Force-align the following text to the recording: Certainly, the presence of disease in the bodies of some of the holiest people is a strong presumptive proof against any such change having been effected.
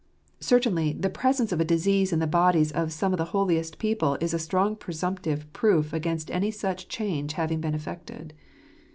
Certainly, 0.39 0.93
the 0.93 1.11
presence 1.11 1.51
of 1.51 1.67
disease 1.67 2.11
in 2.11 2.17
the 2.17 2.25
bodies 2.25 2.71
of 2.71 2.91
some 2.91 3.13
of 3.13 3.19
the 3.19 3.25
holiest 3.37 3.77
people 3.77 4.17
is 4.19 4.33
a 4.33 4.39
strong 4.39 4.75
presumptive 4.75 5.45
proof 5.53 5.93
against 5.93 6.31
any 6.31 6.49
such 6.49 6.87
change 6.87 7.33
having 7.33 7.61
been 7.61 7.75
effected. 7.75 8.33